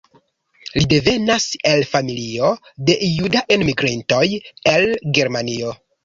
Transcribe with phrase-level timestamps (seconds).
[0.75, 2.49] Li devenas el familio
[2.87, 4.23] de juda enmigrintoj
[4.73, 4.87] el
[5.19, 5.75] Germanio.